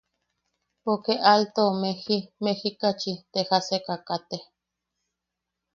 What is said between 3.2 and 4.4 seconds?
te jaseka kate.